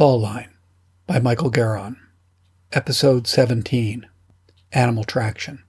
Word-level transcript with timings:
Fall 0.00 0.18
Line 0.18 0.54
by 1.06 1.18
Michael 1.18 1.50
Garon. 1.50 1.96
Episode 2.72 3.26
17 3.26 4.08
Animal 4.72 5.04
Traction. 5.04 5.62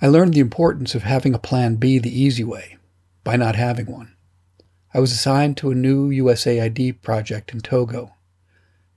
I 0.00 0.06
learned 0.06 0.34
the 0.34 0.40
importance 0.40 0.94
of 0.94 1.02
having 1.02 1.34
a 1.34 1.40
plan 1.40 1.74
B 1.74 1.98
the 1.98 2.16
easy 2.16 2.44
way 2.44 2.76
by 3.24 3.34
not 3.34 3.56
having 3.56 3.86
one. 3.86 4.14
I 4.94 5.00
was 5.00 5.10
assigned 5.10 5.56
to 5.56 5.72
a 5.72 5.74
new 5.74 6.10
USAID 6.10 7.02
project 7.02 7.52
in 7.52 7.60
Togo. 7.60 8.14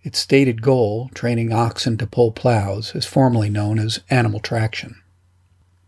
Its 0.03 0.19
stated 0.19 0.61
goal, 0.61 1.09
training 1.15 1.51
oxen 1.51 1.97
to 1.97 2.05
pull 2.05 2.31
plows, 2.31 2.93
is 2.93 3.07
formally 3.07 3.49
known 3.49 3.79
as 3.79 4.01
animal 4.11 4.39
traction. 4.39 5.01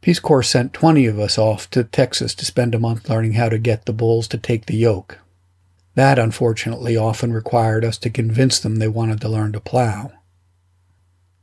Peace 0.02 0.20
Corps 0.20 0.41
sent 0.41 0.73
20 0.73 1.05
of 1.05 1.20
us 1.20 1.38
off 1.38 1.70
to 1.70 1.84
Texas 1.84 2.34
to 2.34 2.45
spend 2.45 2.73
a 2.73 2.79
month 2.79 3.07
learning 3.11 3.34
how 3.34 3.48
to 3.48 3.59
get 3.59 3.86
the 3.86 3.93
bulls 3.93 4.27
to 4.29 4.39
take 4.39 4.66
the 4.66 4.75
yoke 4.75 5.20
that, 5.95 6.18
unfortunately, 6.18 6.95
often 6.95 7.33
required 7.33 7.83
us 7.83 7.97
to 7.99 8.09
convince 8.09 8.59
them 8.59 8.77
they 8.77 8.87
wanted 8.87 9.19
to 9.21 9.29
learn 9.29 9.51
to 9.51 9.59
plow. 9.59 10.11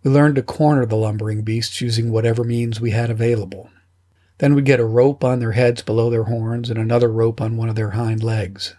We 0.03 0.11
learned 0.11 0.37
to 0.37 0.43
corner 0.43 0.87
the 0.87 0.97
lumbering 0.97 1.43
beasts 1.43 1.81
using 1.81 2.11
whatever 2.11 2.45
means 2.45 2.81
we 2.81 2.93
had 2.93 3.11
available. 3.11 3.71
Then 4.39 4.55
we'd 4.55 4.65
get 4.65 4.81
a 4.81 4.85
rope 4.85 5.25
on 5.25 5.41
their 5.41 5.53
heads 5.53 5.83
below 5.83 6.11
their 6.11 6.25
horns 6.25 6.71
and 6.71 6.79
another 6.79 7.11
rope 7.11 7.41
on 7.41 7.57
one 7.57 7.69
of 7.69 7.75
their 7.75 7.91
hind 7.91 8.23
legs. 8.23 8.75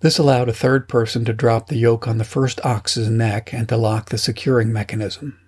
This 0.00 0.16
allowed 0.16 0.48
a 0.48 0.54
third 0.54 0.88
person 0.88 1.24
to 1.24 1.32
drop 1.32 1.66
the 1.66 1.76
yoke 1.76 2.06
on 2.06 2.18
the 2.18 2.24
first 2.24 2.64
ox's 2.64 3.10
neck 3.10 3.52
and 3.52 3.68
to 3.68 3.76
lock 3.76 4.10
the 4.10 4.18
securing 4.18 4.72
mechanism. 4.72 5.40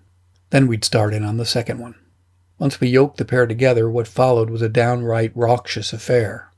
Then 0.51 0.67
we'd 0.67 0.85
start 0.85 1.15
in 1.15 1.25
on 1.25 1.37
the 1.37 1.47
second 1.47 1.79
one. 1.79 1.95
Once 2.59 2.81
we 2.81 2.89
yoked 2.89 3.17
the 3.17 3.25
pair 3.25 3.47
together, 3.47 3.89
what 3.89 4.09
followed 4.09 4.51
was 4.51 4.61
a 4.61 4.69
downright 4.69 5.31
raucous 5.37 5.93
affair. 5.93 6.50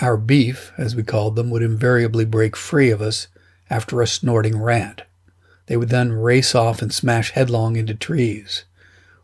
Our 0.00 0.16
beef, 0.16 0.72
as 0.78 0.96
we 0.96 1.02
called 1.02 1.36
them, 1.36 1.50
would 1.50 1.62
invariably 1.62 2.24
break 2.24 2.56
free 2.56 2.90
of 2.90 3.02
us 3.02 3.28
after 3.68 4.00
a 4.00 4.06
snorting 4.06 4.58
rant. 4.58 5.02
They 5.66 5.76
would 5.76 5.90
then 5.90 6.12
race 6.12 6.54
off 6.54 6.82
and 6.82 6.92
smash 6.92 7.30
headlong 7.30 7.76
into 7.76 7.94
trees, 7.94 8.64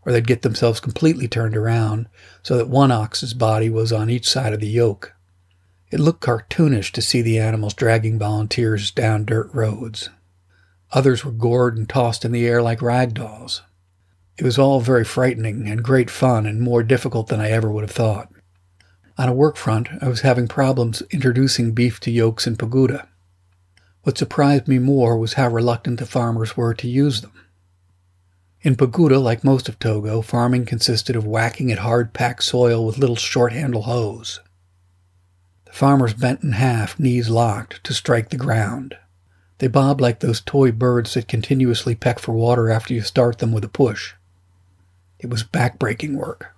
or 0.02 0.12
they'd 0.12 0.26
get 0.26 0.42
themselves 0.42 0.80
completely 0.80 1.26
turned 1.26 1.56
around 1.56 2.06
so 2.42 2.56
that 2.56 2.68
one 2.68 2.92
ox's 2.92 3.34
body 3.34 3.70
was 3.70 3.92
on 3.92 4.10
each 4.10 4.28
side 4.28 4.52
of 4.52 4.60
the 4.60 4.68
yoke. 4.68 5.14
It 5.90 6.00
looked 6.00 6.20
cartoonish 6.22 6.92
to 6.92 7.02
see 7.02 7.22
the 7.22 7.38
animals 7.38 7.74
dragging 7.74 8.18
volunteers 8.18 8.90
down 8.90 9.24
dirt 9.24 9.50
roads. 9.54 10.10
Others 10.92 11.24
were 11.24 11.32
gored 11.32 11.76
and 11.76 11.88
tossed 11.88 12.24
in 12.24 12.32
the 12.32 12.46
air 12.46 12.62
like 12.62 12.82
rag 12.82 13.14
dolls. 13.14 13.62
It 14.36 14.44
was 14.44 14.58
all 14.58 14.80
very 14.80 15.04
frightening 15.04 15.68
and 15.68 15.82
great 15.82 16.10
fun 16.10 16.46
and 16.46 16.60
more 16.60 16.82
difficult 16.82 17.28
than 17.28 17.40
I 17.40 17.50
ever 17.50 17.70
would 17.70 17.84
have 17.84 17.90
thought. 17.90 18.30
On 19.18 19.28
a 19.28 19.34
work 19.34 19.56
front, 19.56 19.88
I 20.00 20.06
was 20.06 20.20
having 20.20 20.46
problems 20.46 21.02
introducing 21.10 21.72
beef 21.72 21.98
to 22.00 22.10
yokes 22.12 22.46
in 22.46 22.56
Pagouda. 22.56 23.08
What 24.04 24.16
surprised 24.16 24.68
me 24.68 24.78
more 24.78 25.18
was 25.18 25.32
how 25.32 25.48
reluctant 25.48 25.98
the 25.98 26.06
farmers 26.06 26.56
were 26.56 26.72
to 26.74 26.88
use 26.88 27.20
them. 27.20 27.32
In 28.62 28.76
Pagouda, 28.76 29.18
like 29.20 29.42
most 29.42 29.68
of 29.68 29.80
Togo, 29.80 30.22
farming 30.22 30.66
consisted 30.66 31.16
of 31.16 31.26
whacking 31.26 31.72
at 31.72 31.80
hard 31.80 32.12
packed 32.12 32.44
soil 32.44 32.86
with 32.86 32.98
little 32.98 33.16
short 33.16 33.52
handle 33.52 33.82
hoes. 33.82 34.38
The 35.64 35.72
farmers 35.72 36.14
bent 36.14 36.44
in 36.44 36.52
half, 36.52 37.00
knees 37.00 37.28
locked, 37.28 37.82
to 37.84 37.94
strike 37.94 38.30
the 38.30 38.36
ground. 38.36 38.96
They 39.58 39.66
bobbed 39.66 40.00
like 40.00 40.20
those 40.20 40.40
toy 40.40 40.70
birds 40.70 41.14
that 41.14 41.26
continuously 41.26 41.96
peck 41.96 42.20
for 42.20 42.32
water 42.32 42.70
after 42.70 42.94
you 42.94 43.02
start 43.02 43.38
them 43.38 43.50
with 43.50 43.64
a 43.64 43.68
push. 43.68 44.14
It 45.18 45.28
was 45.28 45.42
backbreaking 45.42 46.14
work. 46.14 46.54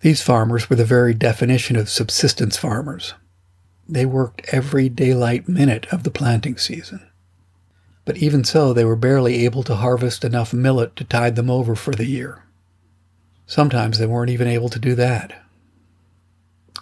These 0.00 0.22
farmers 0.22 0.70
were 0.70 0.76
the 0.76 0.84
very 0.84 1.12
definition 1.12 1.76
of 1.76 1.90
subsistence 1.90 2.56
farmers. 2.56 3.12
They 3.86 4.06
worked 4.06 4.42
every 4.50 4.88
daylight 4.88 5.46
minute 5.46 5.86
of 5.92 6.04
the 6.04 6.10
planting 6.10 6.56
season. 6.56 7.06
But 8.06 8.16
even 8.16 8.44
so, 8.44 8.72
they 8.72 8.86
were 8.86 8.96
barely 8.96 9.44
able 9.44 9.62
to 9.64 9.74
harvest 9.74 10.24
enough 10.24 10.54
millet 10.54 10.96
to 10.96 11.04
tide 11.04 11.36
them 11.36 11.50
over 11.50 11.74
for 11.74 11.92
the 11.92 12.06
year. 12.06 12.44
Sometimes 13.46 13.98
they 13.98 14.06
weren't 14.06 14.30
even 14.30 14.48
able 14.48 14.70
to 14.70 14.78
do 14.78 14.94
that. 14.94 15.44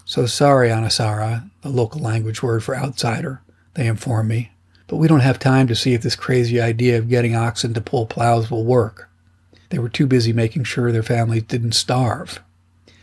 So 0.05 0.27
sorry, 0.27 0.69
Anasara, 0.69 1.51
the 1.63 1.71
local 1.71 2.01
language 2.01 2.41
word 2.43 2.63
for 2.63 2.77
outsider, 2.77 3.43
they 3.75 3.89
informed 3.89 4.29
me, 4.29 4.53
but 4.87 4.97
we 4.97 5.09
don't 5.09 5.21
have 5.21 5.41
time 5.41 5.67
to 5.67 5.75
see 5.75 5.93
if 5.93 6.03
this 6.03 6.15
crazy 6.15 6.61
idea 6.61 6.99
of 6.99 7.09
getting 7.09 7.35
oxen 7.35 7.75
to 7.75 7.81
pull 7.81 8.07
plows 8.07 8.49
will 8.49 8.65
work. 8.65 9.11
They 9.71 9.79
were 9.79 9.89
too 9.89 10.07
busy 10.07 10.33
making 10.33 10.65
sure 10.65 10.93
their 10.93 11.03
families 11.03 11.43
didn't 11.43 11.73
starve 11.73 12.41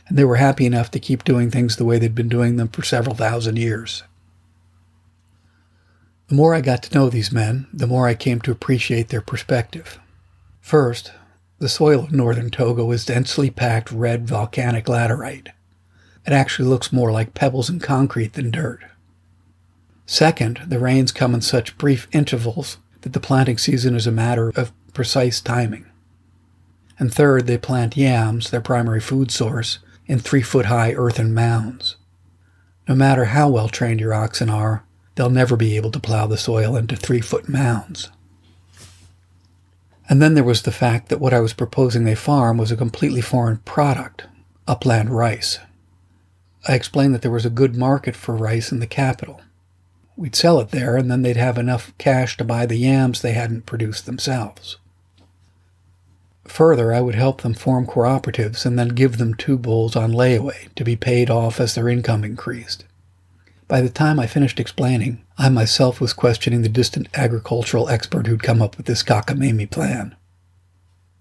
and 0.08 0.18
they 0.18 0.24
were 0.24 0.36
happy 0.36 0.66
enough 0.66 0.92
to 0.92 1.00
keep 1.00 1.24
doing 1.24 1.50
things 1.50 1.76
the 1.76 1.86
way 1.86 1.98
they'd 1.98 2.16
been 2.16 2.30
doing 2.30 2.58
them 2.58 2.68
for 2.68 2.84
several 2.84 3.16
thousand 3.16 3.58
years. 3.58 4.04
The 6.28 6.36
more 6.36 6.56
I 6.56 6.62
got 6.62 6.84
to 6.84 6.96
know 6.98 7.10
these 7.10 7.32
men, 7.32 7.68
the 7.72 7.88
more 7.88 8.08
I 8.08 8.16
came 8.16 8.42
to 8.42 8.52
appreciate 8.52 9.10
their 9.10 9.22
perspective. 9.22 10.00
First, 10.60 11.12
the 11.60 11.70
soil 11.70 12.04
of 12.04 12.12
northern 12.12 12.50
Togo 12.50 12.92
is 12.92 13.06
densely 13.06 13.50
packed 13.50 13.92
red 13.92 14.28
volcanic 14.28 14.86
laterite. 14.86 15.50
It 16.26 16.34
actually 16.34 16.68
looks 16.68 16.92
more 16.92 17.12
like 17.12 17.36
pebbles 17.36 17.70
and 17.70 17.82
concrete 17.82 18.34
than 18.34 18.50
dirt. 18.50 18.84
Second, 20.08 20.62
the 20.68 20.80
rains 20.80 21.12
come 21.12 21.34
in 21.34 21.42
such 21.42 21.78
brief 21.78 22.08
intervals 22.12 22.78
that 23.02 23.14
the 23.14 23.20
planting 23.20 23.58
season 23.58 23.96
is 23.96 24.08
a 24.08 24.12
matter 24.12 24.52
of 24.56 24.72
precise 24.94 25.40
timing. 25.40 25.86
And 26.98 27.14
third, 27.14 27.46
they 27.46 27.58
plant 27.58 27.96
yams, 27.98 28.50
their 28.50 28.62
primary 28.62 29.02
food 29.02 29.30
source, 29.30 29.80
in 30.08 30.20
three 30.20 30.42
foot 30.42 30.66
high 30.66 30.94
earthen 30.94 31.34
mounds. 31.34 31.96
No 32.88 32.96
matter 32.96 33.26
how 33.26 33.50
well 33.50 33.70
trained 33.70 34.00
your 34.00 34.14
oxen 34.14 34.50
are, 34.50 34.86
they'll 35.16 35.30
never 35.30 35.56
be 35.56 35.76
able 35.76 35.92
to 35.92 36.00
plow 36.00 36.28
the 36.28 36.38
soil 36.38 36.76
into 36.76 36.96
three 36.96 37.22
foot 37.22 37.50
mounds. 37.50 38.12
And 40.08 40.22
then 40.22 40.36
there 40.36 40.44
was 40.44 40.62
the 40.62 40.72
fact 40.72 41.10
that 41.10 41.20
what 41.20 41.34
I 41.34 41.40
was 41.40 41.54
proposing 41.54 42.04
they 42.04 42.16
farm 42.16 42.58
was 42.58 42.72
a 42.72 42.78
completely 42.78 43.22
foreign 43.22 43.58
product 43.60 44.26
upland 44.68 45.10
rice. 45.10 45.60
I 46.68 46.74
explained 46.74 47.14
that 47.14 47.22
there 47.22 47.32
was 47.32 47.46
a 47.46 47.52
good 47.52 47.76
market 47.76 48.16
for 48.16 48.36
rice 48.36 48.72
in 48.72 48.80
the 48.80 48.88
capital. 48.88 49.42
We'd 50.16 50.36
sell 50.36 50.60
it 50.60 50.70
there, 50.70 50.96
and 50.96 51.12
then 51.12 51.22
they'd 51.22 51.38
have 51.38 51.58
enough 51.58 51.96
cash 51.98 52.38
to 52.38 52.44
buy 52.44 52.66
the 52.66 52.78
yams 52.78 53.22
they 53.22 53.34
hadn't 53.34 53.66
produced 53.66 54.06
themselves. 54.06 54.78
Further, 56.48 56.94
I 56.94 57.02
would 57.02 57.16
help 57.16 57.42
them 57.42 57.54
form 57.54 57.88
cooperatives 57.88 58.66
and 58.66 58.78
then 58.78 58.90
give 58.90 59.18
them 59.18 59.34
two 59.34 59.58
bulls 59.58 59.96
on 59.96 60.12
layaway 60.12 60.74
to 60.76 60.84
be 60.84 60.96
paid 60.96 61.30
off 61.30 61.60
as 61.60 61.76
their 61.76 61.90
income 61.90 62.24
increased. 62.24 62.86
By 63.68 63.82
the 63.82 63.90
time 63.90 64.20
I 64.20 64.28
finished 64.28 64.60
explaining, 64.60 65.24
I 65.38 65.50
myself 65.50 66.00
was 66.00 66.14
questioning 66.14 66.62
the 66.62 66.70
distant 66.70 67.08
agricultural 67.16 67.90
expert 67.90 68.28
who'd 68.28 68.44
come 68.44 68.62
up 68.62 68.78
with 68.78 68.86
this 68.86 69.02
cockamamie 69.02 69.72
plan. 69.72 70.16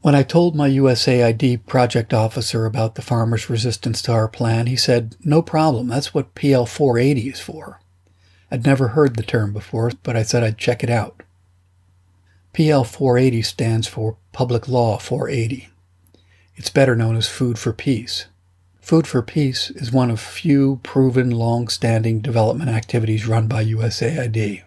When 0.02 0.14
I 0.14 0.22
told 0.22 0.54
my 0.54 0.68
USAID 0.68 1.66
project 1.66 2.12
officer 2.12 2.66
about 2.66 2.94
the 2.94 3.02
farmers' 3.02 3.48
resistance 3.48 4.02
to 4.02 4.12
our 4.12 4.28
plan, 4.28 4.66
he 4.66 4.76
said, 4.76 5.16
No 5.24 5.40
problem, 5.40 5.88
that's 5.88 6.12
what 6.12 6.34
PL 6.34 6.66
480 6.66 7.30
is 7.30 7.40
for. 7.40 7.80
I'd 8.50 8.66
never 8.66 8.88
heard 8.88 9.16
the 9.16 9.22
term 9.22 9.54
before, 9.54 9.90
but 10.02 10.14
I 10.14 10.22
said 10.22 10.42
I'd 10.42 10.58
check 10.58 10.84
it 10.84 10.90
out. 10.90 11.22
PL 12.54 12.84
480 12.84 13.42
stands 13.42 13.88
for 13.88 14.16
Public 14.30 14.68
Law 14.68 14.96
480. 14.96 15.70
It's 16.54 16.70
better 16.70 16.94
known 16.94 17.16
as 17.16 17.26
Food 17.26 17.58
for 17.58 17.72
Peace. 17.72 18.26
Food 18.80 19.08
for 19.08 19.22
Peace 19.22 19.70
is 19.70 19.90
one 19.90 20.08
of 20.08 20.20
few 20.20 20.78
proven 20.84 21.32
long 21.32 21.66
standing 21.66 22.20
development 22.20 22.70
activities 22.70 23.26
run 23.26 23.48
by 23.48 23.64
USAID. 23.64 24.62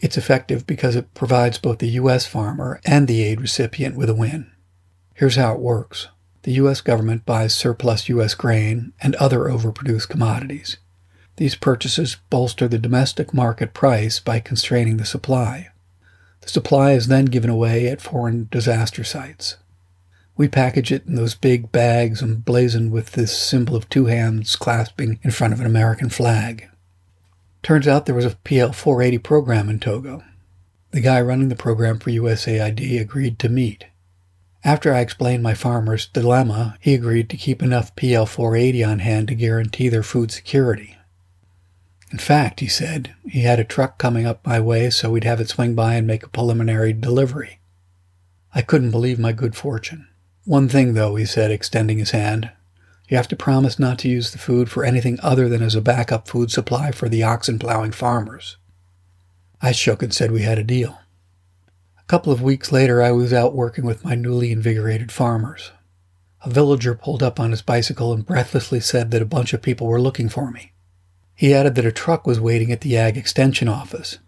It's 0.00 0.18
effective 0.18 0.66
because 0.66 0.96
it 0.96 1.14
provides 1.14 1.58
both 1.58 1.78
the 1.78 1.90
U.S. 1.90 2.26
farmer 2.26 2.80
and 2.84 3.06
the 3.06 3.22
aid 3.22 3.40
recipient 3.40 3.94
with 3.94 4.10
a 4.10 4.14
win. 4.14 4.50
Here's 5.14 5.36
how 5.36 5.54
it 5.54 5.60
works 5.60 6.08
the 6.42 6.52
U.S. 6.54 6.80
government 6.80 7.24
buys 7.24 7.54
surplus 7.54 8.08
U.S. 8.08 8.34
grain 8.34 8.92
and 9.00 9.14
other 9.16 9.44
overproduced 9.44 10.08
commodities. 10.08 10.78
These 11.36 11.54
purchases 11.54 12.16
bolster 12.28 12.66
the 12.66 12.76
domestic 12.76 13.32
market 13.32 13.72
price 13.72 14.18
by 14.18 14.40
constraining 14.40 14.96
the 14.96 15.04
supply. 15.04 15.68
The 16.40 16.48
supply 16.48 16.92
is 16.92 17.08
then 17.08 17.26
given 17.26 17.50
away 17.50 17.88
at 17.88 18.00
foreign 18.00 18.48
disaster 18.50 19.04
sites. 19.04 19.56
We 20.36 20.46
package 20.46 20.92
it 20.92 21.06
in 21.06 21.16
those 21.16 21.34
big 21.34 21.72
bags 21.72 22.22
emblazoned 22.22 22.92
with 22.92 23.12
this 23.12 23.36
symbol 23.36 23.74
of 23.74 23.88
two 23.88 24.06
hands 24.06 24.54
clasping 24.54 25.18
in 25.22 25.32
front 25.32 25.52
of 25.52 25.60
an 25.60 25.66
American 25.66 26.10
flag. 26.10 26.68
Turns 27.62 27.88
out 27.88 28.06
there 28.06 28.14
was 28.14 28.24
a 28.24 28.36
PL 28.44 28.72
480 28.72 29.18
program 29.18 29.68
in 29.68 29.80
Togo. 29.80 30.22
The 30.92 31.00
guy 31.00 31.20
running 31.20 31.48
the 31.48 31.56
program 31.56 31.98
for 31.98 32.10
USAID 32.10 33.00
agreed 33.00 33.38
to 33.40 33.48
meet. 33.48 33.86
After 34.64 34.94
I 34.94 35.00
explained 35.00 35.42
my 35.42 35.54
farmer's 35.54 36.06
dilemma, 36.06 36.76
he 36.80 36.94
agreed 36.94 37.28
to 37.30 37.36
keep 37.36 37.62
enough 37.62 37.94
PL 37.96 38.26
480 38.26 38.84
on 38.84 38.98
hand 39.00 39.28
to 39.28 39.34
guarantee 39.34 39.88
their 39.88 40.02
food 40.02 40.30
security. 40.30 40.97
In 42.10 42.18
fact, 42.18 42.60
he 42.60 42.68
said, 42.68 43.14
he 43.28 43.40
had 43.42 43.60
a 43.60 43.64
truck 43.64 43.98
coming 43.98 44.24
up 44.24 44.46
my 44.46 44.58
way 44.60 44.88
so 44.88 45.10
we'd 45.10 45.24
have 45.24 45.40
it 45.40 45.48
swing 45.48 45.74
by 45.74 45.94
and 45.94 46.06
make 46.06 46.22
a 46.22 46.28
preliminary 46.28 46.94
delivery. 46.94 47.60
I 48.54 48.62
couldn't 48.62 48.92
believe 48.92 49.18
my 49.18 49.32
good 49.32 49.54
fortune. 49.54 50.08
One 50.44 50.68
thing, 50.70 50.94
though, 50.94 51.16
he 51.16 51.26
said, 51.26 51.50
extending 51.50 51.98
his 51.98 52.12
hand. 52.12 52.50
You 53.08 53.18
have 53.18 53.28
to 53.28 53.36
promise 53.36 53.78
not 53.78 53.98
to 54.00 54.08
use 54.08 54.30
the 54.30 54.38
food 54.38 54.70
for 54.70 54.84
anything 54.84 55.18
other 55.22 55.48
than 55.48 55.62
as 55.62 55.74
a 55.74 55.82
backup 55.82 56.28
food 56.28 56.50
supply 56.50 56.92
for 56.92 57.08
the 57.08 57.22
oxen 57.22 57.58
plowing 57.58 57.92
farmers. 57.92 58.56
I 59.60 59.72
shook 59.72 60.02
and 60.02 60.12
said 60.12 60.30
we 60.30 60.42
had 60.42 60.58
a 60.58 60.64
deal. 60.64 61.00
A 61.98 62.04
couple 62.04 62.32
of 62.32 62.40
weeks 62.40 62.72
later, 62.72 63.02
I 63.02 63.12
was 63.12 63.34
out 63.34 63.54
working 63.54 63.84
with 63.84 64.04
my 64.04 64.14
newly 64.14 64.50
invigorated 64.50 65.12
farmers. 65.12 65.72
A 66.42 66.48
villager 66.48 66.94
pulled 66.94 67.22
up 67.22 67.38
on 67.38 67.50
his 67.50 67.60
bicycle 67.60 68.14
and 68.14 68.24
breathlessly 68.24 68.80
said 68.80 69.10
that 69.10 69.20
a 69.20 69.26
bunch 69.26 69.52
of 69.52 69.60
people 69.60 69.86
were 69.86 70.00
looking 70.00 70.30
for 70.30 70.50
me. 70.50 70.72
He 71.38 71.54
added 71.54 71.76
that 71.76 71.86
a 71.86 71.92
truck 71.92 72.26
was 72.26 72.40
waiting 72.40 72.72
at 72.72 72.80
the 72.80 72.96
Ag 72.96 73.16
Extension 73.16 73.68
office. 73.68 74.18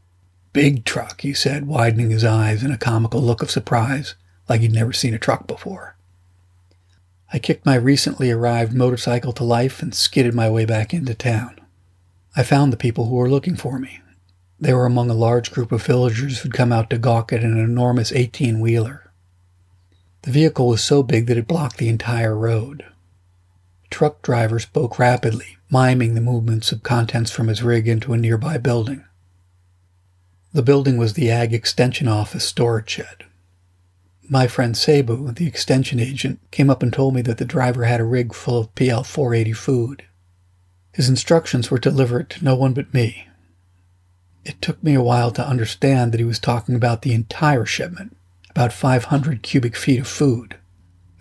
Big 0.53 0.85
truck, 0.85 1.23
he 1.23 1.35
said, 1.35 1.67
widening 1.67 2.11
his 2.11 2.23
eyes 2.23 2.63
in 2.63 2.71
a 2.71 2.79
comical 2.79 3.21
look 3.21 3.43
of 3.43 3.51
surprise, 3.51 4.15
like 4.49 4.61
he'd 4.61 4.71
never 4.71 4.93
seen 4.93 5.13
a 5.13 5.19
truck 5.19 5.49
before. 5.49 5.97
I 7.33 7.41
kicked 7.41 7.67
my 7.67 7.75
recently 7.75 8.31
arrived 8.31 8.73
motorcycle 8.73 9.33
to 9.33 9.43
life 9.43 9.83
and 9.83 9.93
skidded 9.93 10.35
my 10.35 10.49
way 10.49 10.65
back 10.65 10.95
into 10.95 11.13
town. 11.13 11.61
I 12.37 12.45
found 12.45 12.73
the 12.73 12.77
people 12.77 13.07
who 13.07 13.17
were 13.17 13.29
looking 13.29 13.57
for 13.57 13.81
me. 13.81 14.01
They 14.61 14.73
were 14.73 14.87
among 14.87 15.11
a 15.11 15.15
large 15.15 15.51
group 15.51 15.73
of 15.73 15.85
villagers 15.85 16.39
who'd 16.39 16.55
come 16.55 16.71
out 16.71 16.91
to 16.91 16.99
gawk 16.99 17.33
at 17.33 17.43
an 17.43 17.59
enormous 17.59 18.13
18 18.13 18.61
wheeler. 18.61 19.11
The 20.23 20.31
vehicle 20.31 20.69
was 20.69 20.81
so 20.81 21.03
big 21.03 21.27
that 21.27 21.39
it 21.39 21.49
blocked 21.49 21.79
the 21.79 21.89
entire 21.89 22.39
road. 22.39 22.85
The 23.83 23.89
truck 23.91 24.23
driver 24.23 24.61
spoke 24.61 24.97
rapidly, 24.97 25.57
miming 25.71 26.15
the 26.15 26.21
movements 26.21 26.73
of 26.73 26.83
contents 26.83 27.31
from 27.31 27.49
his 27.49 27.63
rig 27.63 27.87
into 27.87 28.13
a 28.13 28.17
nearby 28.17 28.59
building. 28.59 29.05
The 30.53 30.63
building 30.63 30.97
was 30.97 31.13
the 31.13 31.31
Ag 31.31 31.55
Extension 31.55 32.09
Office 32.09 32.45
storage 32.45 32.91
shed. 32.91 33.25
My 34.29 34.47
friend 34.47 34.77
Sabu, 34.77 35.31
the 35.33 35.47
extension 35.47 36.01
agent, 36.01 36.41
came 36.51 36.71
up 36.71 36.83
and 36.83 36.93
told 36.93 37.15
me 37.15 37.23
that 37.23 37.39
the 37.39 37.45
driver 37.45 37.85
had 37.85 38.01
a 38.01 38.05
rig 38.05 38.35
full 38.35 38.59
of 38.59 38.75
PL 38.75 39.05
480 39.05 39.53
food. 39.53 40.05
His 40.93 41.09
instructions 41.09 41.71
were 41.71 41.79
to 41.79 41.91
deliver 41.91 42.21
it 42.21 42.31
to 42.31 42.45
no 42.45 42.57
one 42.57 42.73
but 42.73 42.93
me. 42.93 43.29
It 44.45 44.61
took 44.61 44.83
me 44.83 44.95
a 44.95 45.03
while 45.03 45.31
to 45.33 45.47
understand 45.47 46.13
that 46.13 46.19
he 46.19 46.25
was 46.25 46.39
talking 46.39 46.75
about 46.75 47.03
the 47.03 47.13
entire 47.13 47.65
shipment, 47.65 48.17
about 48.51 48.73
500 48.73 49.43
cubic 49.43 49.77
feet 49.77 50.01
of 50.01 50.09
food. 50.09 50.57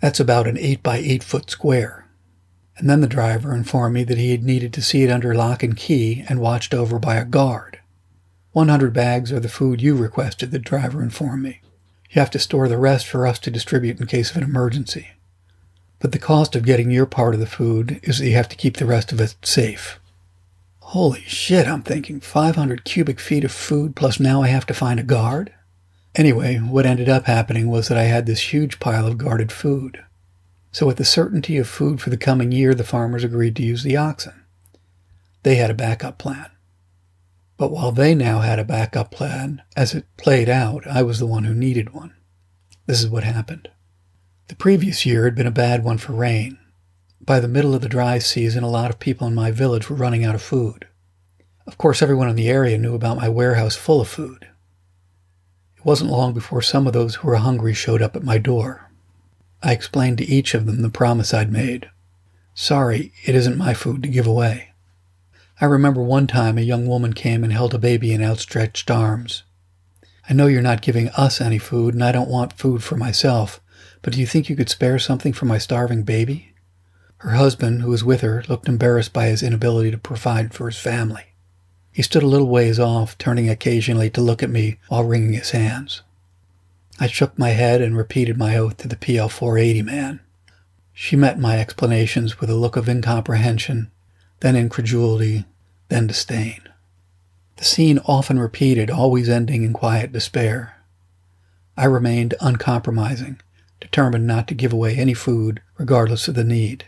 That's 0.00 0.18
about 0.18 0.48
an 0.48 0.58
8 0.58 0.82
by 0.82 0.96
8 0.98 1.22
foot 1.22 1.50
square. 1.50 2.08
And 2.80 2.88
then 2.88 3.02
the 3.02 3.06
driver 3.06 3.54
informed 3.54 3.94
me 3.94 4.04
that 4.04 4.16
he 4.16 4.30
had 4.30 4.42
needed 4.42 4.72
to 4.72 4.80
see 4.80 5.02
it 5.02 5.10
under 5.10 5.34
lock 5.34 5.62
and 5.62 5.76
key 5.76 6.24
and 6.30 6.40
watched 6.40 6.72
over 6.72 6.98
by 6.98 7.16
a 7.16 7.26
guard. 7.26 7.78
100 8.52 8.94
bags 8.94 9.30
are 9.32 9.38
the 9.38 9.50
food 9.50 9.82
you 9.82 9.94
requested, 9.94 10.50
the 10.50 10.58
driver 10.58 11.02
informed 11.02 11.42
me. 11.42 11.60
You 12.08 12.20
have 12.20 12.30
to 12.30 12.38
store 12.38 12.68
the 12.68 12.78
rest 12.78 13.06
for 13.06 13.26
us 13.26 13.38
to 13.40 13.50
distribute 13.50 14.00
in 14.00 14.06
case 14.06 14.30
of 14.30 14.38
an 14.38 14.44
emergency. 14.44 15.08
But 15.98 16.12
the 16.12 16.18
cost 16.18 16.56
of 16.56 16.64
getting 16.64 16.90
your 16.90 17.04
part 17.04 17.34
of 17.34 17.40
the 17.40 17.46
food 17.46 18.00
is 18.02 18.18
that 18.18 18.26
you 18.26 18.34
have 18.34 18.48
to 18.48 18.56
keep 18.56 18.78
the 18.78 18.86
rest 18.86 19.12
of 19.12 19.20
it 19.20 19.36
safe. 19.42 20.00
Holy 20.78 21.20
shit, 21.26 21.68
I'm 21.68 21.82
thinking 21.82 22.18
500 22.18 22.84
cubic 22.84 23.20
feet 23.20 23.44
of 23.44 23.52
food 23.52 23.94
plus 23.94 24.18
now 24.18 24.40
I 24.40 24.48
have 24.48 24.64
to 24.66 24.74
find 24.74 24.98
a 24.98 25.02
guard? 25.02 25.52
Anyway, 26.14 26.56
what 26.56 26.86
ended 26.86 27.10
up 27.10 27.26
happening 27.26 27.68
was 27.68 27.88
that 27.88 27.98
I 27.98 28.04
had 28.04 28.24
this 28.24 28.54
huge 28.54 28.80
pile 28.80 29.06
of 29.06 29.18
guarded 29.18 29.52
food. 29.52 30.02
So, 30.72 30.86
with 30.86 30.98
the 30.98 31.04
certainty 31.04 31.56
of 31.56 31.68
food 31.68 32.00
for 32.00 32.10
the 32.10 32.16
coming 32.16 32.52
year, 32.52 32.74
the 32.74 32.84
farmers 32.84 33.24
agreed 33.24 33.56
to 33.56 33.62
use 33.62 33.82
the 33.82 33.96
oxen. 33.96 34.44
They 35.42 35.56
had 35.56 35.70
a 35.70 35.74
backup 35.74 36.18
plan. 36.18 36.50
But 37.56 37.72
while 37.72 37.92
they 37.92 38.14
now 38.14 38.40
had 38.40 38.58
a 38.58 38.64
backup 38.64 39.10
plan, 39.10 39.62
as 39.76 39.94
it 39.94 40.06
played 40.16 40.48
out, 40.48 40.86
I 40.86 41.02
was 41.02 41.18
the 41.18 41.26
one 41.26 41.44
who 41.44 41.54
needed 41.54 41.92
one. 41.92 42.14
This 42.86 43.02
is 43.02 43.08
what 43.08 43.24
happened. 43.24 43.68
The 44.48 44.56
previous 44.56 45.04
year 45.04 45.24
had 45.24 45.34
been 45.34 45.46
a 45.46 45.52
bad 45.52 45.84
one 45.84 45.98
for 45.98 46.12
rain. 46.12 46.58
By 47.20 47.38
the 47.38 47.48
middle 47.48 47.74
of 47.74 47.82
the 47.82 47.88
dry 47.88 48.18
season, 48.18 48.64
a 48.64 48.68
lot 48.68 48.90
of 48.90 48.98
people 48.98 49.26
in 49.26 49.34
my 49.34 49.50
village 49.50 49.90
were 49.90 49.96
running 49.96 50.24
out 50.24 50.34
of 50.34 50.42
food. 50.42 50.88
Of 51.66 51.78
course, 51.78 52.02
everyone 52.02 52.28
in 52.28 52.36
the 52.36 52.48
area 52.48 52.78
knew 52.78 52.94
about 52.94 53.18
my 53.18 53.28
warehouse 53.28 53.76
full 53.76 54.00
of 54.00 54.08
food. 54.08 54.48
It 55.76 55.84
wasn't 55.84 56.10
long 56.10 56.32
before 56.32 56.62
some 56.62 56.86
of 56.86 56.92
those 56.92 57.16
who 57.16 57.28
were 57.28 57.36
hungry 57.36 57.74
showed 57.74 58.02
up 58.02 58.16
at 58.16 58.24
my 58.24 58.38
door. 58.38 58.89
I 59.62 59.72
explained 59.72 60.18
to 60.18 60.24
each 60.24 60.54
of 60.54 60.66
them 60.66 60.82
the 60.82 60.88
promise 60.88 61.34
I'd 61.34 61.52
made. 61.52 61.90
Sorry, 62.54 63.12
it 63.24 63.34
isn't 63.34 63.58
my 63.58 63.74
food 63.74 64.02
to 64.02 64.08
give 64.08 64.26
away. 64.26 64.70
I 65.60 65.66
remember 65.66 66.02
one 66.02 66.26
time 66.26 66.56
a 66.56 66.62
young 66.62 66.86
woman 66.86 67.12
came 67.12 67.44
and 67.44 67.52
held 67.52 67.74
a 67.74 67.78
baby 67.78 68.12
in 68.12 68.22
outstretched 68.22 68.90
arms. 68.90 69.42
I 70.28 70.32
know 70.32 70.46
you're 70.46 70.62
not 70.62 70.80
giving 70.80 71.08
us 71.10 71.40
any 71.40 71.58
food, 71.58 71.92
and 71.92 72.02
I 72.02 72.12
don't 72.12 72.30
want 72.30 72.54
food 72.54 72.82
for 72.82 72.96
myself, 72.96 73.60
but 74.00 74.14
do 74.14 74.20
you 74.20 74.26
think 74.26 74.48
you 74.48 74.56
could 74.56 74.70
spare 74.70 74.98
something 74.98 75.34
for 75.34 75.44
my 75.44 75.58
starving 75.58 76.04
baby? 76.04 76.54
Her 77.18 77.32
husband, 77.32 77.82
who 77.82 77.90
was 77.90 78.02
with 78.02 78.22
her, 78.22 78.42
looked 78.48 78.68
embarrassed 78.68 79.12
by 79.12 79.26
his 79.26 79.42
inability 79.42 79.90
to 79.90 79.98
provide 79.98 80.54
for 80.54 80.66
his 80.66 80.78
family. 80.78 81.24
He 81.92 82.00
stood 82.00 82.22
a 82.22 82.28
little 82.28 82.48
ways 82.48 82.78
off, 82.78 83.18
turning 83.18 83.50
occasionally 83.50 84.08
to 84.10 84.22
look 84.22 84.42
at 84.42 84.48
me 84.48 84.78
while 84.88 85.04
wringing 85.04 85.34
his 85.34 85.50
hands. 85.50 86.00
I 87.02 87.06
shook 87.06 87.38
my 87.38 87.50
head 87.50 87.80
and 87.80 87.96
repeated 87.96 88.36
my 88.36 88.58
oath 88.58 88.76
to 88.78 88.88
the 88.88 88.94
PL 88.94 89.30
480 89.30 89.80
man. 89.80 90.20
She 90.92 91.16
met 91.16 91.38
my 91.38 91.58
explanations 91.58 92.38
with 92.38 92.50
a 92.50 92.54
look 92.54 92.76
of 92.76 92.90
incomprehension, 92.90 93.90
then 94.40 94.54
incredulity, 94.54 95.46
then 95.88 96.06
disdain. 96.06 96.60
The 97.56 97.64
scene 97.64 98.00
often 98.04 98.38
repeated, 98.38 98.90
always 98.90 99.30
ending 99.30 99.62
in 99.62 99.72
quiet 99.72 100.12
despair. 100.12 100.76
I 101.74 101.86
remained 101.86 102.34
uncompromising, 102.38 103.40
determined 103.80 104.26
not 104.26 104.46
to 104.48 104.54
give 104.54 104.72
away 104.72 104.96
any 104.96 105.14
food, 105.14 105.62
regardless 105.78 106.28
of 106.28 106.34
the 106.34 106.44
need. 106.44 106.84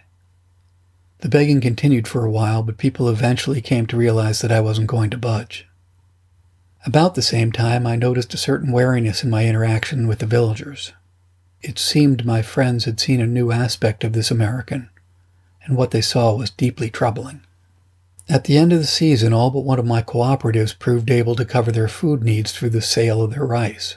The 1.21 1.31
begging 1.31 1.63
continued 1.63 2.07
for 2.07 2.27
a 2.27 2.31
while, 2.31 2.63
but 2.63 2.77
people 2.77 3.09
eventually 3.09 3.63
came 3.63 3.87
to 3.87 3.97
realize 3.97 4.43
that 4.43 4.53
I 4.53 4.61
wasn't 4.61 4.89
going 4.89 5.09
to 5.09 5.17
budge. 5.17 5.67
About 6.85 7.15
the 7.15 7.23
same 7.23 7.53
time, 7.53 7.87
I 7.87 7.95
noticed 7.95 8.35
a 8.35 8.39
certain 8.39 8.73
wariness 8.73 9.23
in 9.23 9.31
my 9.31 9.47
interaction 9.47 10.09
with 10.09 10.19
the 10.19 10.27
villagers. 10.27 10.93
It 11.61 11.79
seemed 11.79 12.27
my 12.27 12.43
friends 12.43 12.87
had 12.87 12.99
seen 12.99 13.21
a 13.21 13.27
new 13.27 13.53
aspect 13.53 14.03
of 14.03 14.15
this 14.15 14.33
American, 14.33 14.91
and 15.65 15.77
what 15.77 15.93
they 15.93 16.01
saw 16.01 16.35
was 16.35 16.51
deeply 16.51 16.91
troubling. 16.91 17.43
At 18.29 18.45
the 18.45 18.59
end 18.59 18.73
of 18.73 18.81
the 18.81 18.87
season, 18.87 19.33
all 19.33 19.51
but 19.51 19.61
one 19.61 19.79
of 19.79 19.87
my 19.87 20.03
cooperatives 20.03 20.77
proved 20.77 21.09
able 21.09 21.37
to 21.37 21.45
cover 21.45 21.71
their 21.71 21.87
food 21.87 22.25
needs 22.25 22.51
through 22.51 22.71
the 22.71 22.83
sale 22.83 23.23
of 23.23 23.33
their 23.33 23.47
rice. 23.47 23.97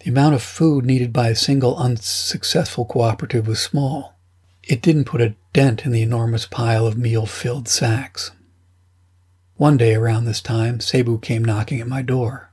The 0.00 0.10
amount 0.10 0.36
of 0.36 0.42
food 0.42 0.86
needed 0.86 1.12
by 1.12 1.28
a 1.28 1.34
single 1.34 1.76
unsuccessful 1.76 2.84
cooperative 2.84 3.48
was 3.48 3.58
small. 3.58 4.14
It 4.62 4.82
didn't 4.82 5.06
put 5.06 5.20
a 5.20 5.34
dent 5.52 5.84
in 5.84 5.90
the 5.90 6.02
enormous 6.02 6.46
pile 6.46 6.86
of 6.86 6.96
meal 6.96 7.26
filled 7.26 7.66
sacks. 7.66 8.30
One 9.58 9.76
day 9.76 9.96
around 9.96 10.24
this 10.24 10.40
time, 10.40 10.78
Sabu 10.78 11.18
came 11.18 11.44
knocking 11.44 11.80
at 11.80 11.88
my 11.88 12.00
door. 12.00 12.52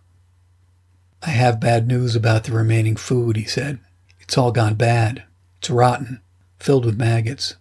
I 1.22 1.30
have 1.30 1.60
bad 1.60 1.88
news 1.88 2.16
about 2.16 2.46
the 2.46 2.52
remaining 2.52 2.96
food, 2.96 3.36
he 3.36 3.46
said. 3.46 3.78
It's 4.22 4.40
all 4.40 4.52
gone 4.52 4.74
bad. 4.74 5.24
It's 5.60 5.70
rotten, 5.70 6.22
filled 6.58 6.84
with 6.84 6.98
maggots. 6.98 7.58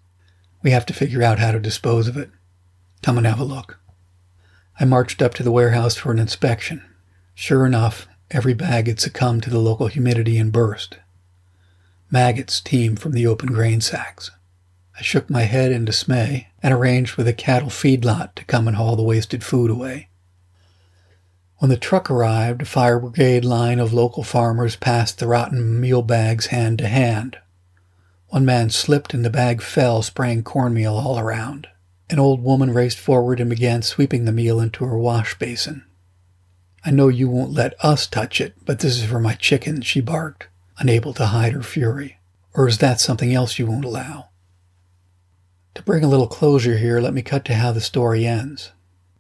We 0.63 0.71
have 0.71 0.87
to 0.87 0.95
figure 0.95 1.23
out 1.23 1.41
how 1.41 1.53
to 1.53 1.61
dispose 1.61 2.09
of 2.09 2.17
it. 2.17 2.31
Come 3.03 3.19
and 3.19 3.27
have 3.27 3.39
a 3.39 3.45
look. 3.45 3.79
I 4.81 4.87
marched 4.87 5.21
up 5.21 5.35
to 5.35 5.43
the 5.43 5.53
warehouse 5.53 5.95
for 5.95 6.11
an 6.11 6.19
inspection. 6.19 6.83
Sure 7.35 7.67
enough, 7.67 8.09
every 8.31 8.55
bag 8.55 8.87
had 8.87 8.99
succumbed 8.99 9.43
to 9.43 9.51
the 9.51 9.59
local 9.59 9.89
humidity 9.89 10.39
and 10.39 10.53
burst. 10.53 10.97
Maggots 12.11 12.63
teemed 12.63 12.99
from 12.99 13.13
the 13.13 13.27
open 13.27 13.51
grain 13.51 13.83
sacks. 13.83 14.31
I 14.97 15.03
shook 15.03 15.29
my 15.29 15.43
head 15.43 15.73
in 15.73 15.85
dismay 15.85 16.49
and 16.63 16.73
arranged 16.73 17.17
with 17.17 17.27
a 17.27 17.33
cattle 17.33 17.71
feedlot 17.71 18.35
to 18.37 18.45
come 18.45 18.69
and 18.69 18.77
haul 18.77 18.95
the 18.95 19.03
wasted 19.03 19.43
food 19.43 19.71
away. 19.71 20.09
When 21.59 21.69
the 21.69 21.77
truck 21.77 22.11
arrived, 22.11 22.63
a 22.63 22.65
fire 22.65 23.01
brigade 23.01 23.45
line 23.45 23.81
of 23.81 23.93
local 23.93 24.23
farmers 24.23 24.77
passed 24.77 25.19
the 25.19 25.27
rotten 25.27 25.81
meal 25.81 26.03
bags 26.03 26.47
hand 26.47 26.79
to 26.79 26.87
hand. 26.87 27.39
One 28.29 28.45
man 28.45 28.71
slipped 28.71 29.15
and 29.15 29.25
the 29.25 29.31
bag 29.31 29.63
fell, 29.63 30.03
spraying 30.03 30.43
cornmeal 30.43 30.95
all 30.95 31.19
around. 31.19 31.69
An 32.11 32.19
old 32.19 32.43
woman 32.43 32.73
raced 32.73 32.99
forward 32.99 33.41
and 33.41 33.49
began 33.49 33.83
sweeping 33.83 34.25
the 34.25 34.33
meal 34.33 34.61
into 34.61 34.85
her 34.85 34.99
wash 34.99 35.39
basin. 35.39 35.85
I 36.85 36.91
know 36.91 37.09
you 37.09 37.29
won't 37.29 37.53
let 37.53 37.75
us 37.83 38.07
touch 38.07 38.41
it, 38.41 38.55
but 38.65 38.81
this 38.81 38.99
is 38.99 39.05
for 39.05 39.19
my 39.19 39.35
chickens, 39.35 39.87
she 39.87 40.01
barked, 40.01 40.49
unable 40.79 41.15
to 41.15 41.27
hide 41.27 41.55
her 41.55 41.63
fury. 41.63 42.19
Or 42.53 42.69
is 42.69 42.79
that 42.79 43.01
something 43.01 43.33
else 43.33 43.59
you 43.59 43.67
won't 43.67 43.87
allow? 43.87 44.29
To 45.75 45.83
bring 45.83 46.05
a 46.05 46.09
little 46.09 46.29
closure 46.29 46.79
here, 46.79 47.01
let 47.01 47.15
me 47.15 47.23
cut 47.23 47.45
to 47.47 47.55
how 47.55 47.73
the 47.73 47.81
story 47.81 48.27
ends. 48.27 48.71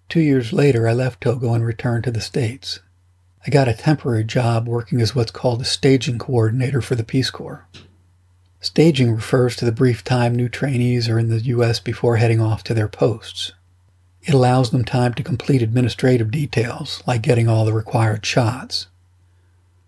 Two 0.08 0.20
years 0.20 0.52
later, 0.52 0.86
I 0.86 0.92
left 0.92 1.20
Togo 1.20 1.52
and 1.52 1.66
returned 1.66 2.04
to 2.04 2.12
the 2.12 2.20
States. 2.20 2.78
I 3.44 3.50
got 3.50 3.66
a 3.66 3.74
temporary 3.74 4.24
job 4.24 4.68
working 4.68 5.00
as 5.00 5.14
what's 5.14 5.32
called 5.32 5.60
a 5.60 5.64
staging 5.64 6.18
coordinator 6.18 6.80
for 6.80 6.94
the 6.94 7.02
Peace 7.02 7.28
Corps. 7.30 7.66
Staging 8.60 9.12
refers 9.14 9.56
to 9.56 9.64
the 9.64 9.72
brief 9.72 10.04
time 10.04 10.34
new 10.34 10.48
trainees 10.48 11.08
are 11.08 11.18
in 11.18 11.28
the 11.28 11.40
U.S. 11.40 11.80
before 11.80 12.16
heading 12.16 12.40
off 12.40 12.62
to 12.64 12.74
their 12.74 12.88
posts. 12.88 13.52
It 14.22 14.32
allows 14.32 14.70
them 14.70 14.84
time 14.84 15.12
to 15.14 15.22
complete 15.24 15.60
administrative 15.60 16.30
details, 16.30 17.02
like 17.06 17.20
getting 17.20 17.48
all 17.48 17.64
the 17.64 17.74
required 17.74 18.24
shots. 18.24 18.86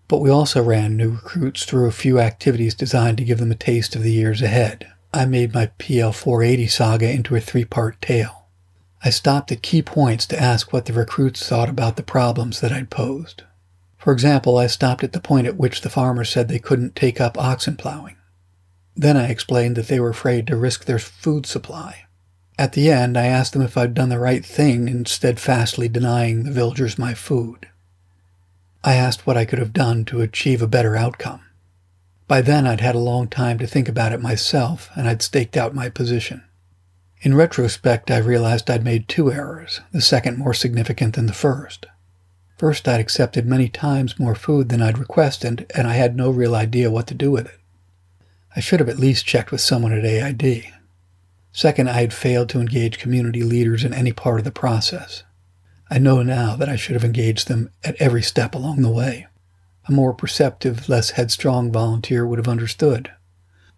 But 0.07 0.19
we 0.19 0.29
also 0.29 0.61
ran 0.61 0.97
new 0.97 1.11
recruits 1.11 1.63
through 1.63 1.87
a 1.87 1.91
few 1.91 2.19
activities 2.19 2.75
designed 2.75 3.17
to 3.17 3.25
give 3.25 3.39
them 3.39 3.51
a 3.51 3.55
taste 3.55 3.95
of 3.95 4.03
the 4.03 4.11
years 4.11 4.41
ahead. 4.41 4.91
I 5.17 5.25
made 5.25 5.51
my 5.51 5.71
PL 5.79 6.11
480 6.11 6.67
saga 6.67 7.11
into 7.11 7.35
a 7.35 7.41
three 7.41 7.65
part 7.65 7.99
tale. 8.03 8.45
I 9.03 9.09
stopped 9.09 9.51
at 9.51 9.63
key 9.63 9.81
points 9.81 10.27
to 10.27 10.39
ask 10.39 10.71
what 10.71 10.85
the 10.85 10.93
recruits 10.93 11.43
thought 11.43 11.69
about 11.69 11.95
the 11.95 12.03
problems 12.03 12.61
that 12.61 12.71
I'd 12.71 12.91
posed. 12.91 13.41
For 13.97 14.13
example, 14.13 14.59
I 14.59 14.67
stopped 14.67 15.03
at 15.03 15.13
the 15.13 15.19
point 15.19 15.47
at 15.47 15.57
which 15.57 15.81
the 15.81 15.89
farmers 15.89 16.29
said 16.29 16.49
they 16.49 16.59
couldn't 16.59 16.95
take 16.95 17.19
up 17.19 17.35
oxen 17.35 17.77
plowing. 17.77 18.15
Then 18.95 19.17
I 19.17 19.29
explained 19.29 19.75
that 19.77 19.87
they 19.87 19.99
were 19.99 20.11
afraid 20.11 20.45
to 20.47 20.55
risk 20.55 20.85
their 20.85 20.99
food 20.99 21.47
supply. 21.47 22.03
At 22.59 22.73
the 22.73 22.91
end, 22.91 23.17
I 23.17 23.25
asked 23.25 23.53
them 23.53 23.63
if 23.63 23.75
I'd 23.75 23.95
done 23.95 24.09
the 24.09 24.19
right 24.19 24.45
thing 24.45 24.87
in 24.87 25.07
steadfastly 25.07 25.89
denying 25.89 26.43
the 26.43 26.51
villagers 26.51 26.99
my 26.99 27.15
food. 27.15 27.67
I 28.83 28.93
asked 28.93 29.25
what 29.25 29.35
I 29.35 29.45
could 29.45 29.57
have 29.57 29.73
done 29.73 30.05
to 30.05 30.21
achieve 30.21 30.61
a 30.61 30.67
better 30.67 30.95
outcome. 30.95 31.41
By 32.27 32.41
then, 32.41 32.67
I'd 32.67 32.81
had 32.81 32.95
a 32.95 32.99
long 32.99 33.27
time 33.27 33.57
to 33.59 33.67
think 33.67 33.87
about 33.87 34.11
it 34.11 34.21
myself, 34.21 34.89
and 34.95 35.07
I'd 35.07 35.21
staked 35.21 35.55
out 35.55 35.73
my 35.73 35.89
position. 35.89 36.43
In 37.21 37.33
retrospect, 37.33 38.11
I 38.11 38.17
realized 38.17 38.69
I'd 38.69 38.83
made 38.83 39.07
two 39.07 39.31
errors, 39.31 39.79
the 39.91 40.01
second 40.01 40.37
more 40.37 40.53
significant 40.53 41.15
than 41.15 41.25
the 41.25 41.33
first. 41.33 41.85
First, 42.57 42.87
I'd 42.87 42.99
accepted 42.99 43.45
many 43.45 43.69
times 43.69 44.19
more 44.19 44.35
food 44.35 44.69
than 44.69 44.81
I'd 44.81 44.97
requested, 44.97 45.71
and 45.73 45.87
I 45.87 45.93
had 45.93 46.15
no 46.15 46.29
real 46.29 46.53
idea 46.53 46.91
what 46.91 47.07
to 47.07 47.13
do 47.13 47.31
with 47.31 47.45
it. 47.45 47.59
I 48.55 48.59
should 48.59 48.79
have 48.79 48.89
at 48.89 48.99
least 48.99 49.25
checked 49.25 49.51
with 49.51 49.61
someone 49.61 49.93
at 49.93 50.05
AID. 50.05 50.65
Second, 51.51 51.89
I 51.89 52.01
had 52.01 52.13
failed 52.13 52.49
to 52.49 52.59
engage 52.59 52.99
community 52.99 53.43
leaders 53.43 53.83
in 53.83 53.93
any 53.93 54.11
part 54.11 54.39
of 54.39 54.45
the 54.45 54.51
process. 54.51 55.23
I 55.89 55.97
know 55.97 56.21
now 56.23 56.55
that 56.55 56.67
I 56.67 56.75
should 56.75 56.93
have 56.93 57.05
engaged 57.05 57.47
them 57.47 57.69
at 57.83 57.95
every 58.01 58.21
step 58.21 58.53
along 58.53 58.81
the 58.81 58.89
way. 58.89 59.27
A 59.87 59.91
more 59.91 60.13
perceptive, 60.13 60.89
less 60.89 61.11
headstrong 61.11 61.71
volunteer 61.71 62.27
would 62.27 62.39
have 62.39 62.47
understood. 62.47 63.11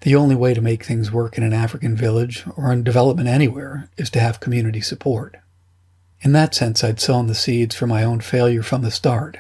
The 0.02 0.16
only 0.16 0.36
way 0.36 0.54
to 0.54 0.62
make 0.62 0.84
things 0.84 1.12
work 1.12 1.38
in 1.38 1.44
an 1.44 1.54
African 1.54 1.96
village 1.96 2.46
or 2.56 2.72
in 2.72 2.84
development 2.84 3.28
anywhere 3.28 3.90
is 3.98 4.10
to 4.12 4.20
have 4.20 4.40
community 4.40 4.82
support. 4.82 5.36
In 6.22 6.32
that 6.32 6.56
sense, 6.56 6.84
I'd 6.84 7.00
sown 7.00 7.28
the 7.28 7.36
seeds 7.36 7.76
for 7.76 7.86
my 7.86 8.04
own 8.04 8.22
failure 8.22 8.64
from 8.64 8.82
the 8.82 8.92
start. 8.92 9.38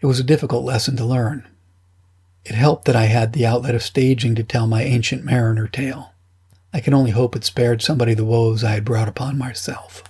It 0.00 0.06
was 0.06 0.18
a 0.18 0.24
difficult 0.24 0.64
lesson 0.64 0.96
to 0.96 1.04
learn. 1.04 1.46
It 2.44 2.54
helped 2.54 2.84
that 2.86 2.96
I 2.96 3.04
had 3.04 3.32
the 3.32 3.46
outlet 3.46 3.74
of 3.74 3.82
staging 3.82 4.34
to 4.36 4.42
tell 4.42 4.66
my 4.66 4.82
ancient 4.82 5.24
mariner 5.24 5.66
tale. 5.66 6.12
I 6.72 6.80
can 6.80 6.94
only 6.94 7.10
hope 7.10 7.36
it 7.36 7.44
spared 7.44 7.82
somebody 7.82 8.14
the 8.14 8.24
woes 8.24 8.64
I 8.64 8.72
had 8.72 8.84
brought 8.84 9.08
upon 9.08 9.38
myself. 9.38 10.02